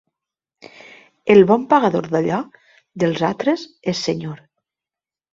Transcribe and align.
El 1.33 1.41
bon 1.51 1.67
pagador 1.73 2.07
d'allò 2.15 2.39
dels 3.03 3.21
altres 3.27 3.65
és 3.93 4.01
senyor. 4.07 4.41